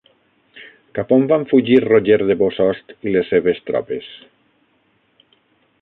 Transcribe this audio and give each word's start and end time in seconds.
Cap 0.99 1.11
on 1.17 1.25
van 1.31 1.45
fugir 1.51 1.77
Roger 1.85 2.17
de 2.31 2.37
Bossost 2.41 2.97
i 3.11 3.15
les 3.17 3.31
seves 3.35 3.63
tropes? 3.69 4.09